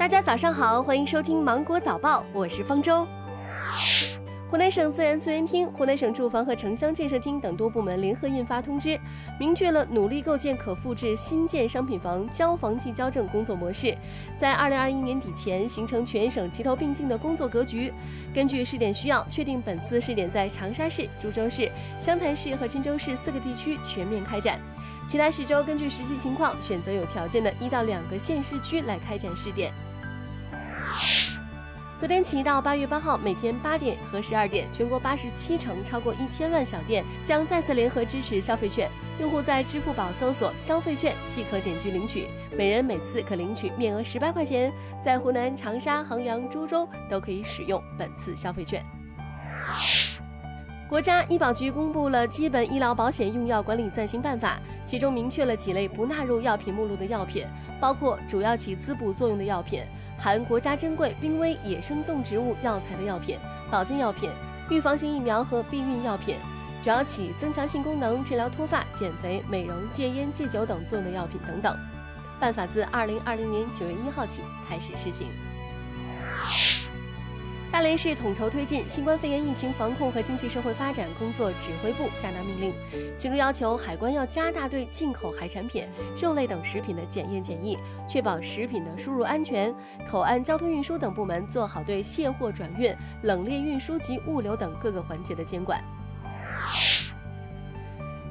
[0.00, 3.06] 大家早上好，欢迎收听《芒果早报》，我是方舟。
[4.50, 8.98] 湖南省自然资源厅、湖南省住房和城乡建设厅等多部门联合印发通知，
[9.38, 13.94] 明确了努力构建可复制新建商品房交房即交证工作模式，
[14.38, 17.92] 在二零二一年底前形成全省齐头并进的工作格局。
[18.32, 24.58] 根据试点需要，确定本次试点在长沙市、株洲市、湘潭市和郴州市四个地区全面开展，
[25.06, 29.70] 其他市州根据实际情况选择有条件的一到两个县市区来开展试点。
[32.00, 38.90] 昨天起到八月八号，每天八点和十二点，全国八十七城超过一千万小店将再次联合支持消费券。
[39.18, 42.26] 用户在支付宝搜索“消费券”即可点击领取，
[42.56, 44.72] 每人每次可领取面额十八块钱。
[45.04, 48.82] 在湖南长沙、衡阳、株洲都可以使用本次消费券。
[50.88, 54.58] 国家医保局公布了《基本医疗保险用药管理暂行办法》，
[54.90, 57.46] 其中明确了几类不纳入药品目录的药品，
[57.78, 59.84] 包括主要起滋补作用的药品、
[60.18, 63.38] 含国家珍贵濒危野生动植物药材的药品、
[63.70, 64.28] 保健药品、
[64.68, 66.34] 预防性疫苗和避孕药品，
[66.82, 71.78] 主要起增强性功能、治疗脱发、减肥、美容、戒烟、戒酒等作用的药品等等。
[72.40, 75.28] 办法自二零二零年九月一号起开始施行。
[77.72, 82.74] 大连市统筹推进新冠肺炎疫情防控和经济社会发展工作指挥部下达命令，
[83.16, 85.86] 其中要求海关要加大对进口海产品、
[86.20, 89.72] 肉类等食品的检验检疫，确保食品的输入安全；
[90.04, 95.80] 口岸交通运输等部门做好对卸货转运、冷链运输及物流等各个环节的监管。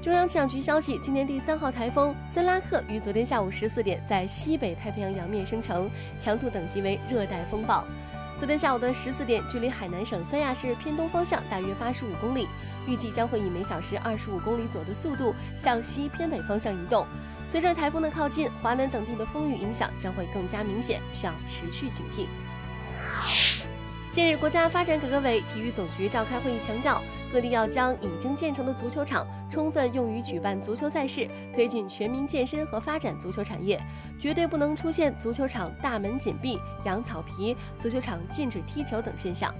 [0.00, 7.84] 中央气象局消息，今年第三号台风森拉克于昨天下午十四点在西北太平洋洋面生成，强度等级为热带风暴。
[8.44, 12.46] 昨天下午的十四点，距离海南省三亚市偏东方向大约八十五公里，
[12.86, 17.06] 预计将会以每小时二十五公里左右的速度向西偏北方向移动。
[17.48, 22.26] 随着台风的靠近，华南等地的风雨影响将会更加明显，需要持续警惕。
[24.10, 27.02] 近日，国家发展改革委、体育总局召开会议，强调
[27.34, 33.82] 各地要将已经建成的足球场充分用于举办足球赛事，推进全民健身和发展足球产业，
[34.16, 39.52] 绝对不能出现足球场大门紧闭、养草皮、足球场禁止踢球等现象。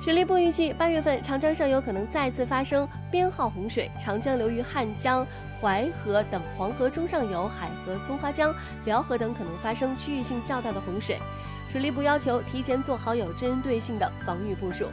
[0.00, 5.26] 水利部预计，八月份长江上游可能再次发生编号洪水，长江流域汉江、
[5.60, 8.54] 淮河等黄河中上游、海河、松花江、
[8.86, 11.18] 辽河等可能发生区域性较大的洪水。
[11.68, 14.86] 水利部要求提前做好有针对性的防御部署。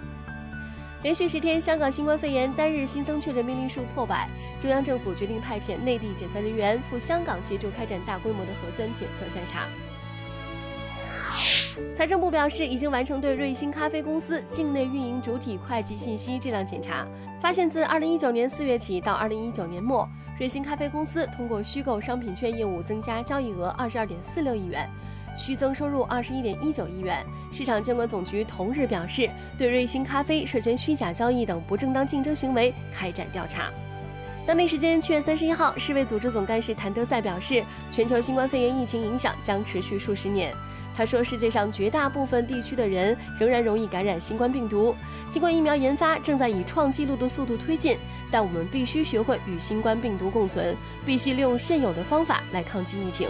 [1.03, 4.27] 连续十天，香港新冠肺炎单日新增确诊病例数破百，
[4.59, 9.67] 中央政府决定派遣内地检测人员赴香港协助开展大规模的核酸检测筛查。
[11.95, 17.05] 财政部表示，已经完成对瑞幸咖啡公司境内运营主体会计信息质量检查，
[17.39, 20.09] 发现自二零一九年四月起到二零一九年末，
[20.39, 24.89] 瑞幸咖啡公司通过虚构商品券业务增加交易额二十二点四六亿元，
[25.37, 27.25] 虚增收入二十一点一九亿元。
[27.51, 33.71] 市场监管总局同日表示，对瑞幸咖啡涉嫌虚假交易等不正当竞争行为开展调查。
[34.45, 37.61] 当地时间七月三十一号，世卫组织总干事谭德赛表示，
[37.91, 40.53] 全球新冠肺炎疫情影响将持续数十年。
[40.95, 44.95] 他说，世界上绝大部分地区的人仍然容易感染新冠病毒。
[45.29, 47.97] 尽管疫苗研发正在以创纪录的速度推进，
[48.31, 50.75] 但我们必须学会与新冠病毒共存，
[51.05, 53.27] 必须利用现有的方法来抗击疫情。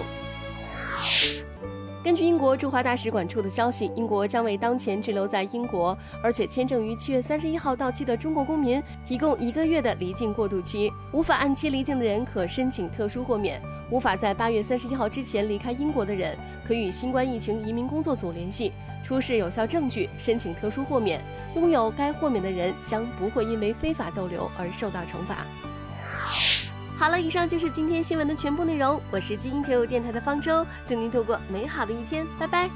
[2.07, 10.89] 根据英国驻华大使馆处的消息，英国将为当前滞留在英国而且签证于七月三十一号到期的中国公民提供一个月的离境过渡期。
[11.11, 13.61] 无法按期离境的人可申请特殊豁免。
[13.91, 16.33] 无法在八月三十一号之前离开英国的人，
[16.65, 18.71] 可与新冠疫情移民工作组联系，
[19.03, 21.21] 出示有效证据，申请特殊豁免。
[21.55, 25.45] 拥有该豁免的人将不会因为非法逗留而受到惩罚。
[26.97, 28.99] 好了，以上就是今天新闻的全部内容。
[29.11, 32.67] 我是金鹰九五电台的方舟，祝您度过美好的一天，拜拜。